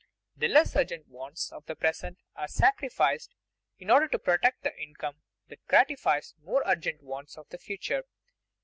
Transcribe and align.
The 0.35 0.47
less 0.47 0.75
urgent 0.75 1.07
wants 1.09 1.51
of 1.51 1.67
the 1.67 1.75
present 1.75 2.17
are 2.35 2.47
sacrificed 2.47 3.35
in 3.77 3.91
order 3.91 4.07
to 4.07 4.17
protect 4.17 4.63
the 4.63 4.75
income 4.75 5.17
that 5.49 5.63
gratifies 5.67 6.33
the 6.39 6.43
more 6.43 6.63
urgent 6.65 7.03
wants 7.03 7.37
of 7.37 7.47
the 7.49 7.59
future. 7.59 8.05